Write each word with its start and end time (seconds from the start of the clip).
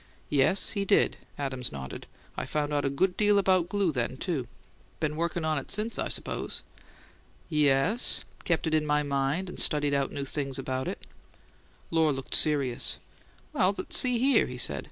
"Yes, 0.31 0.71
he 0.71 0.83
did." 0.83 1.17
Adams 1.37 1.71
nodded. 1.71 2.07
"I 2.35 2.47
found 2.47 2.73
out 2.73 2.85
a 2.85 2.89
good 2.89 3.15
deal 3.15 3.37
about 3.37 3.69
glue 3.69 3.91
then, 3.91 4.17
too." 4.17 4.47
"Been 4.99 5.15
workin' 5.15 5.45
on 5.45 5.59
it 5.59 5.69
since, 5.69 5.99
I 5.99 6.07
suppose?" 6.07 6.63
"Yes. 7.49 8.23
Kept 8.43 8.65
it 8.65 8.73
in 8.73 8.87
my 8.87 9.03
mind 9.03 9.47
and 9.47 9.59
studied 9.59 9.93
out 9.93 10.11
new 10.11 10.25
things 10.25 10.57
about 10.57 10.87
it." 10.87 11.05
Lohr 11.91 12.11
looked 12.11 12.33
serious. 12.33 12.97
"Well, 13.53 13.73
but 13.73 13.93
see 13.93 14.17
here," 14.17 14.47
he 14.47 14.57
said. 14.57 14.79